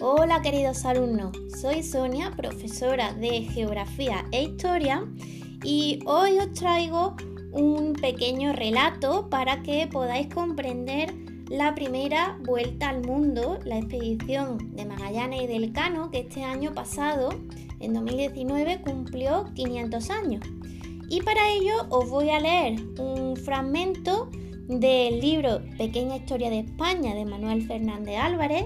Hola 0.00 0.40
queridos 0.40 0.86
alumnos, 0.86 1.36
soy 1.60 1.82
Sonia, 1.82 2.30
profesora 2.34 3.12
de 3.12 3.42
Geografía 3.42 4.24
e 4.32 4.44
Historia 4.44 5.04
y 5.62 6.00
hoy 6.06 6.38
os 6.38 6.54
traigo 6.54 7.16
un 7.52 7.92
pequeño 8.00 8.54
relato 8.54 9.28
para 9.28 9.62
que 9.62 9.86
podáis 9.88 10.32
comprender 10.32 11.12
la 11.50 11.74
primera 11.74 12.38
vuelta 12.46 12.88
al 12.88 13.06
mundo, 13.06 13.58
la 13.66 13.76
expedición 13.76 14.74
de 14.74 14.86
Magallanes 14.86 15.42
y 15.42 15.46
del 15.48 15.70
Cano, 15.74 16.10
que 16.10 16.20
este 16.20 16.44
año 16.44 16.72
pasado, 16.72 17.28
en 17.78 17.92
2019, 17.92 18.80
cumplió 18.80 19.52
500 19.52 20.08
años. 20.08 20.40
Y 21.12 21.20
para 21.20 21.50
ello 21.50 21.74
os 21.90 22.08
voy 22.08 22.30
a 22.30 22.40
leer 22.40 22.80
un 22.98 23.36
fragmento 23.36 24.30
del 24.66 25.20
libro 25.20 25.60
Pequeña 25.76 26.16
Historia 26.16 26.48
de 26.48 26.60
España 26.60 27.14
de 27.14 27.26
Manuel 27.26 27.66
Fernández 27.66 28.16
Álvarez, 28.18 28.64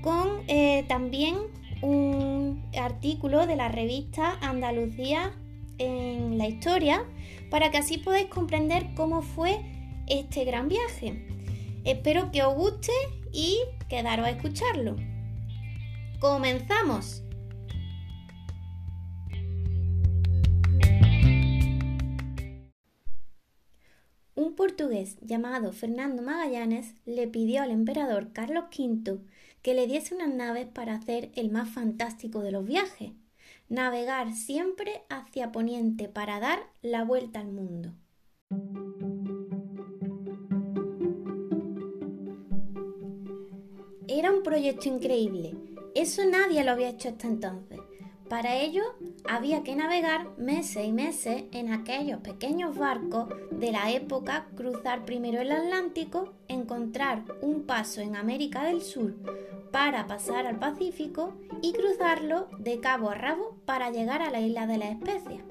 con 0.00 0.28
eh, 0.46 0.84
también 0.86 1.34
un 1.82 2.64
artículo 2.80 3.44
de 3.48 3.56
la 3.56 3.70
revista 3.70 4.38
Andalucía 4.40 5.32
en 5.78 6.38
la 6.38 6.46
historia, 6.46 7.04
para 7.50 7.72
que 7.72 7.78
así 7.78 7.98
podáis 7.98 8.28
comprender 8.28 8.86
cómo 8.94 9.22
fue 9.22 9.58
este 10.06 10.44
gran 10.44 10.68
viaje. 10.68 11.26
Espero 11.84 12.30
que 12.30 12.44
os 12.44 12.54
guste 12.54 12.92
y 13.32 13.58
quedaros 13.88 14.26
a 14.26 14.30
escucharlo. 14.30 14.94
¡Comenzamos! 16.20 17.24
Un 24.40 24.54
portugués 24.54 25.18
llamado 25.20 25.70
Fernando 25.70 26.22
Magallanes 26.22 26.94
le 27.04 27.28
pidió 27.28 27.60
al 27.60 27.70
emperador 27.70 28.32
Carlos 28.32 28.64
V 28.74 29.18
que 29.60 29.74
le 29.74 29.86
diese 29.86 30.14
unas 30.14 30.32
naves 30.32 30.66
para 30.66 30.94
hacer 30.94 31.30
el 31.34 31.50
más 31.50 31.68
fantástico 31.68 32.40
de 32.40 32.50
los 32.50 32.64
viajes, 32.64 33.10
navegar 33.68 34.32
siempre 34.32 35.02
hacia 35.10 35.52
poniente 35.52 36.08
para 36.08 36.40
dar 36.40 36.60
la 36.80 37.04
vuelta 37.04 37.38
al 37.40 37.52
mundo. 37.52 37.92
Era 44.08 44.32
un 44.32 44.42
proyecto 44.42 44.88
increíble. 44.88 45.54
Eso 45.94 46.24
nadie 46.24 46.64
lo 46.64 46.70
había 46.70 46.88
hecho 46.88 47.10
hasta 47.10 47.26
entonces. 47.26 47.78
Para 48.30 48.56
ello 48.56 48.84
había 49.28 49.62
que 49.62 49.76
navegar 49.76 50.28
meses 50.38 50.84
y 50.84 50.92
meses 50.92 51.44
en 51.52 51.72
aquellos 51.72 52.20
pequeños 52.20 52.76
barcos 52.76 53.28
de 53.50 53.72
la 53.72 53.90
época, 53.90 54.46
cruzar 54.56 55.04
primero 55.04 55.40
el 55.40 55.52
Atlántico, 55.52 56.32
encontrar 56.48 57.24
un 57.40 57.62
paso 57.62 58.00
en 58.00 58.16
América 58.16 58.64
del 58.64 58.82
Sur 58.82 59.14
para 59.70 60.06
pasar 60.06 60.46
al 60.46 60.58
Pacífico 60.58 61.34
y 61.62 61.72
cruzarlo 61.72 62.48
de 62.58 62.80
cabo 62.80 63.10
a 63.10 63.14
rabo 63.14 63.56
para 63.64 63.90
llegar 63.90 64.22
a 64.22 64.30
la 64.30 64.40
isla 64.40 64.66
de 64.66 64.78
las 64.78 64.90
especias. 64.90 65.42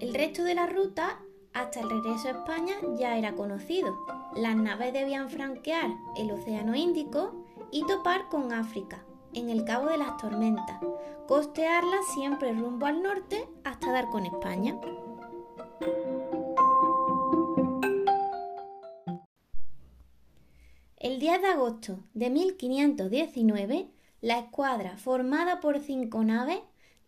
El 0.00 0.14
resto 0.14 0.44
de 0.44 0.54
la 0.54 0.66
ruta 0.66 1.20
hasta 1.52 1.80
el 1.80 1.90
regreso 1.90 2.28
a 2.28 2.32
España 2.32 2.74
ya 2.98 3.16
era 3.16 3.34
conocido. 3.34 3.94
Las 4.34 4.56
naves 4.56 4.92
debían 4.92 5.28
franquear 5.28 5.90
el 6.16 6.30
Océano 6.30 6.74
Índico 6.74 7.44
y 7.70 7.84
topar 7.86 8.28
con 8.28 8.52
África, 8.52 9.04
en 9.34 9.50
el 9.50 9.64
Cabo 9.64 9.88
de 9.88 9.98
las 9.98 10.16
Tormentas, 10.16 10.80
costearla 11.26 11.96
siempre 12.14 12.52
rumbo 12.52 12.86
al 12.86 13.02
norte 13.02 13.48
hasta 13.64 13.92
dar 13.92 14.10
con 14.10 14.26
España. 14.26 14.78
El 20.96 21.18
10 21.18 21.42
de 21.42 21.48
agosto 21.48 21.98
de 22.14 22.30
1519, 22.30 23.90
la 24.20 24.38
escuadra, 24.38 24.96
formada 24.96 25.60
por 25.60 25.80
cinco 25.80 26.22
naves, 26.22 26.60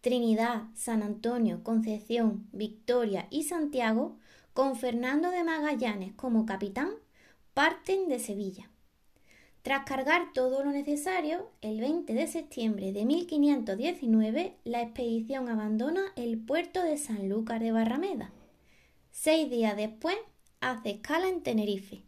Trinidad, 0.00 0.62
San 0.74 1.02
Antonio, 1.02 1.62
Concepción, 1.62 2.48
Victoria 2.52 3.28
y 3.30 3.44
Santiago, 3.44 4.16
con 4.54 4.76
Fernando 4.76 5.30
de 5.30 5.44
Magallanes 5.44 6.12
como 6.14 6.46
capitán, 6.46 6.90
parten 7.54 8.08
de 8.08 8.18
Sevilla. 8.18 8.71
Tras 9.62 9.84
cargar 9.84 10.32
todo 10.34 10.64
lo 10.64 10.72
necesario, 10.72 11.48
el 11.60 11.80
20 11.80 12.12
de 12.14 12.26
septiembre 12.26 12.92
de 12.92 13.04
1519 13.04 14.56
la 14.64 14.82
expedición 14.82 15.48
abandona 15.48 16.02
el 16.16 16.44
puerto 16.44 16.82
de 16.82 16.98
Sanlúcar 16.98 17.60
de 17.60 17.70
Barrameda. 17.70 18.32
Seis 19.12 19.48
días 19.48 19.76
después 19.76 20.16
hace 20.60 20.90
escala 20.90 21.28
en 21.28 21.44
Tenerife. 21.44 22.02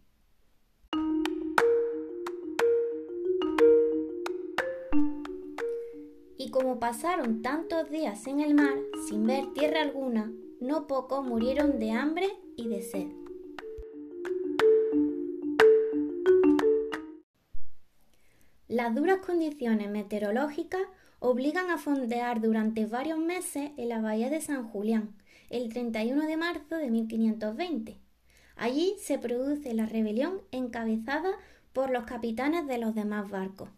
Y 6.37 6.51
como 6.51 6.81
pasaron 6.81 7.41
tantos 7.41 7.89
días 7.89 8.27
en 8.27 8.41
el 8.41 8.55
mar 8.55 8.75
sin 9.07 9.27
ver 9.27 9.53
tierra 9.53 9.83
alguna, 9.83 10.33
no 10.61 10.89
pocos 10.89 11.25
murieron 11.25 11.79
de 11.79 11.93
hambre 11.93 12.27
y 12.57 12.67
de 12.67 12.83
sed. 12.83 13.24
Las 18.75 18.93
duras 18.93 19.19
condiciones 19.25 19.89
meteorológicas 19.89 20.83
obligan 21.21 21.71
a 21.71 21.79
fondear 21.79 22.41
durante 22.41 22.87
varios 22.87 23.21
meses 23.21 23.71
en 23.77 23.89
la 23.89 24.01
bahía 24.01 24.31
de 24.31 24.41
San 24.41 24.69
Julián, 24.69 25.15
el 25.49 25.69
31 25.69 26.27
de 26.27 26.37
marzo 26.37 26.75
de 26.79 26.91
1520. 26.91 27.97
Allí 28.57 28.97
se 28.99 29.17
produce 29.17 29.75
la 29.75 29.87
rebelión 29.87 30.41
encabezada 30.51 31.31
por 31.73 31.91
los 31.91 32.03
capitanes 32.03 32.67
de 32.67 32.79
los 32.79 32.97
demás 32.97 33.31
barcos. 33.31 33.69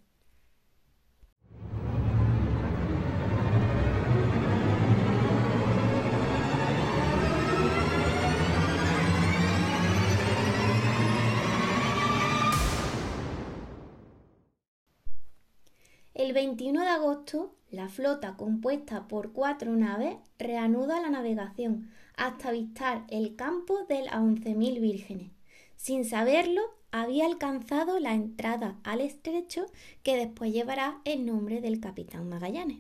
El 16.17 16.33
21 16.33 16.81
de 16.81 16.89
agosto, 16.89 17.55
la 17.71 17.91
flota 17.91 18.39
compuesta 18.39 19.07
por 19.07 19.35
cuatro 19.35 19.77
naves 19.77 20.17
reanuda 20.39 20.99
la 21.03 21.11
navegación 21.11 21.91
hasta 22.17 22.49
avistar 22.49 23.05
el 23.11 23.37
campo 23.37 23.85
de 23.85 24.01
las 24.01 24.15
11.000 24.15 24.81
vírgenes. 24.81 25.33
Sin 25.77 26.07
saberlo, 26.07 26.63
había 26.91 27.27
alcanzado 27.27 27.99
la 27.99 28.15
entrada 28.15 28.79
al 28.83 29.03
estrecho 29.03 29.67
que 30.03 30.17
después 30.17 30.55
llevará 30.55 31.03
el 31.05 31.27
nombre 31.27 31.61
del 31.61 31.81
capitán 31.81 32.31
Magallanes. 32.31 32.79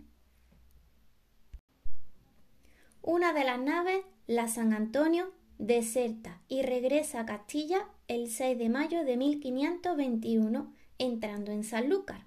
Una 3.02 3.34
de 3.34 3.44
las 3.44 3.60
naves, 3.60 4.02
la 4.26 4.48
San 4.48 4.72
Antonio, 4.72 5.30
deserta 5.58 6.41
y 6.48 6.62
regresa 6.62 7.20
a 7.20 7.26
Castilla 7.26 7.86
el 8.08 8.30
6 8.30 8.56
de 8.56 8.70
mayo 8.70 9.04
de 9.04 9.19
1521, 9.19 10.72
entrando 10.96 11.52
en 11.52 11.64
Sanlúcar. 11.64 12.25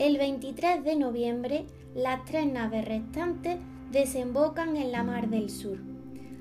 El 0.00 0.16
23 0.16 0.82
de 0.82 0.96
noviembre, 0.96 1.66
las 1.94 2.24
tres 2.24 2.50
naves 2.50 2.86
restantes 2.86 3.58
desembocan 3.92 4.78
en 4.78 4.92
la 4.92 5.02
Mar 5.02 5.28
del 5.28 5.50
Sur. 5.50 5.76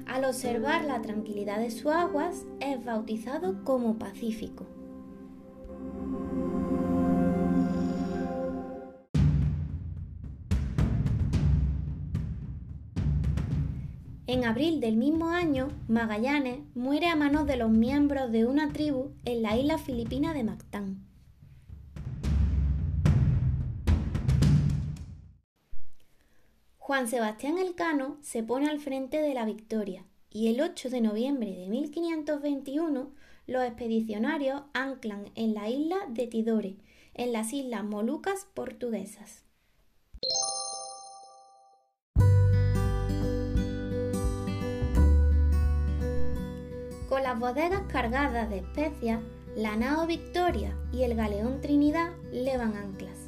Al 0.08 0.24
observar 0.24 0.86
la 0.86 1.02
tranquilidad 1.02 1.60
de 1.60 1.70
sus 1.70 1.88
aguas, 1.88 2.46
es 2.62 2.82
bautizado 2.86 3.62
como 3.66 4.00
Pacífico. 4.00 4.66
En 14.26 14.46
abril 14.46 14.80
del 14.80 14.96
mismo 14.96 15.32
año, 15.32 15.68
Magallanes 15.90 16.60
muere 16.76 17.08
a 17.08 17.18
manos 17.18 17.46
de 17.46 17.58
los 17.58 17.72
miembros 17.72 18.32
de 18.32 18.46
una 18.46 18.72
tribu 18.72 19.12
en 19.26 19.42
la 19.42 19.58
isla 19.58 19.78
filipina 19.78 20.34
de 20.34 20.46
Mactán. 20.46 21.09
Juan 26.90 27.08
Sebastián 27.08 27.60
Elcano 27.60 28.18
se 28.24 28.42
pone 28.42 28.68
al 28.68 28.80
frente 28.80 29.22
de 29.22 29.36
la 29.36 29.46
victoria 29.46 30.06
y 30.32 30.48
el 30.48 30.60
8 30.60 30.90
de 30.90 31.02
noviembre 31.02 31.52
de 31.52 31.70
1521 31.70 33.12
los 33.46 33.64
expedicionarios 33.64 34.64
anclan 34.74 35.30
en 35.36 35.54
la 35.54 35.70
isla 35.70 35.98
de 36.08 36.26
Tidore, 36.26 36.78
en 37.14 37.32
las 37.32 37.54
Islas 37.54 37.84
Molucas 37.84 38.48
portuguesas. 38.56 39.44
Con 47.08 47.22
las 47.22 47.38
bodegas 47.38 47.84
cargadas 47.84 48.50
de 48.50 48.58
especias, 48.58 49.22
la 49.56 49.76
nao 49.76 50.08
Victoria 50.08 50.76
y 50.92 51.04
el 51.04 51.14
galeón 51.14 51.62
Trinidad 51.62 52.14
levan 52.32 52.76
anclas. 52.76 53.28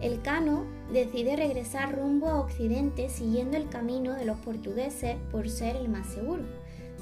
El 0.00 0.22
Cano 0.22 0.64
decide 0.92 1.36
regresar 1.36 1.96
rumbo 1.96 2.28
a 2.28 2.40
Occidente 2.40 3.08
siguiendo 3.08 3.56
el 3.56 3.68
camino 3.68 4.14
de 4.14 4.24
los 4.24 4.38
portugueses 4.38 5.16
por 5.30 5.48
ser 5.48 5.76
el 5.76 5.88
más 5.88 6.06
seguro. 6.08 6.44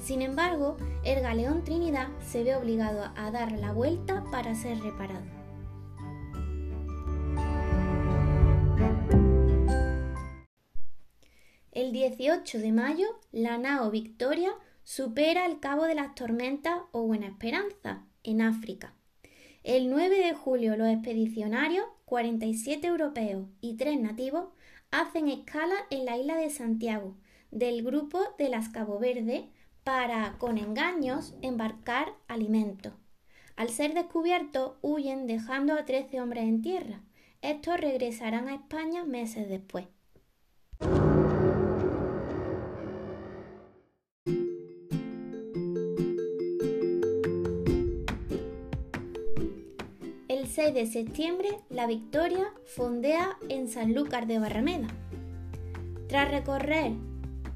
Sin 0.01 0.21
embargo, 0.21 0.77
el 1.03 1.21
galeón 1.21 1.63
Trinidad 1.63 2.07
se 2.25 2.43
ve 2.43 2.55
obligado 2.55 3.11
a 3.15 3.31
dar 3.31 3.51
la 3.53 3.73
vuelta 3.73 4.23
para 4.31 4.55
ser 4.55 4.79
reparado. 4.79 5.25
El 11.71 11.91
18 11.91 12.59
de 12.59 12.71
mayo, 12.71 13.07
la 13.31 13.57
nao 13.57 13.89
Victoria 13.89 14.51
supera 14.83 15.45
el 15.45 15.59
Cabo 15.59 15.83
de 15.85 15.95
las 15.95 16.15
Tormentas 16.15 16.79
o 16.91 17.03
Buena 17.03 17.27
Esperanza, 17.27 18.05
en 18.23 18.41
África. 18.41 18.93
El 19.63 19.89
9 19.89 20.17
de 20.17 20.33
julio, 20.33 20.75
los 20.77 20.87
expedicionarios, 20.87 21.85
47 22.09 22.87
europeos 22.87 23.45
y 23.61 23.77
3 23.77 24.01
nativos, 24.01 24.47
hacen 24.89 25.29
escala 25.29 25.75
en 25.91 26.05
la 26.05 26.17
isla 26.17 26.37
de 26.37 26.49
Santiago, 26.49 27.15
del 27.51 27.83
grupo 27.83 28.19
de 28.39 28.49
las 28.49 28.69
Cabo 28.69 28.97
Verde, 28.97 29.47
para, 29.83 30.35
con 30.39 30.57
engaños, 30.57 31.35
embarcar 31.43 32.13
alimentos. 32.27 32.93
Al 33.55 33.69
ser 33.69 33.93
descubiertos, 33.93 34.73
huyen 34.81 35.27
dejando 35.27 35.75
a 35.75 35.85
13 35.85 36.19
hombres 36.19 36.45
en 36.45 36.63
tierra. 36.63 37.03
Estos 37.43 37.79
regresarán 37.79 38.47
a 38.47 38.55
España 38.55 39.05
meses 39.05 39.47
después. 39.47 39.85
6 50.49 50.73
de 50.73 50.87
septiembre, 50.87 51.49
la 51.69 51.85
Victoria 51.85 52.51
fondea 52.65 53.37
en 53.49 53.67
Sanlúcar 53.67 54.25
de 54.25 54.39
Barrameda. 54.39 54.87
Tras 56.07 56.31
recorrer 56.31 56.93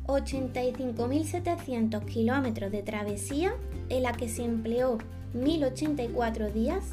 85.700 0.05 2.05
kilómetros 2.05 2.71
de 2.71 2.83
travesía, 2.83 3.55
en 3.89 4.03
la 4.03 4.11
que 4.11 4.29
se 4.29 4.43
empleó 4.43 4.99
1.084 5.33 6.53
días, 6.53 6.83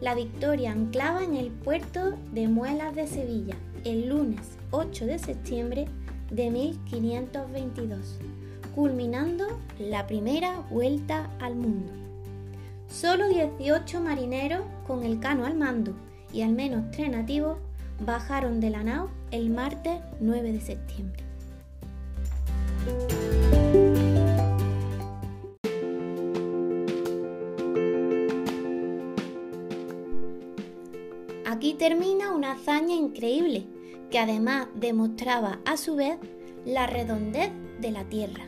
la 0.00 0.14
Victoria 0.14 0.70
anclaba 0.70 1.24
en 1.24 1.34
el 1.34 1.50
puerto 1.50 2.16
de 2.32 2.46
Muelas 2.46 2.94
de 2.94 3.08
Sevilla 3.08 3.56
el 3.84 4.08
lunes 4.08 4.56
8 4.70 5.06
de 5.06 5.18
septiembre 5.18 5.86
de 6.30 6.50
1522, 6.50 8.20
culminando 8.74 9.46
la 9.80 10.06
primera 10.06 10.60
vuelta 10.70 11.28
al 11.40 11.56
mundo. 11.56 11.99
Solo 12.90 13.28
18 13.28 14.00
marineros 14.00 14.62
con 14.84 15.04
el 15.04 15.20
cano 15.20 15.46
al 15.46 15.56
mando 15.56 15.94
y 16.32 16.42
al 16.42 16.52
menos 16.52 16.90
3 16.90 17.10
nativos 17.10 17.56
bajaron 18.04 18.60
de 18.60 18.70
la 18.70 18.82
nao 18.82 19.10
el 19.30 19.48
martes 19.48 20.00
9 20.20 20.52
de 20.52 20.60
septiembre. 20.60 21.24
Aquí 31.46 31.74
termina 31.74 32.34
una 32.34 32.52
hazaña 32.52 32.94
increíble 32.94 33.66
que 34.10 34.18
además 34.18 34.66
demostraba 34.74 35.60
a 35.64 35.76
su 35.76 35.94
vez 35.94 36.18
la 36.64 36.86
redondez 36.86 37.50
de 37.80 37.90
la 37.92 38.04
Tierra. 38.04 38.46